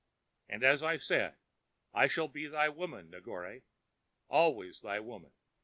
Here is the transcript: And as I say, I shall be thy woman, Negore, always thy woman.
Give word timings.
And 0.49 0.63
as 0.63 0.81
I 0.81 0.97
say, 0.97 1.35
I 1.93 2.07
shall 2.07 2.27
be 2.27 2.47
thy 2.47 2.69
woman, 2.69 3.11
Negore, 3.11 3.61
always 4.29 4.81
thy 4.81 4.99
woman. 4.99 5.33